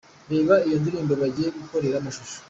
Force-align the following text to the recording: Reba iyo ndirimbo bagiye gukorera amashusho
Reba 0.31 0.55
iyo 0.67 0.77
ndirimbo 0.81 1.13
bagiye 1.21 1.49
gukorera 1.59 1.95
amashusho 1.97 2.37